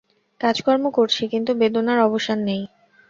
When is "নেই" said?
2.47-2.61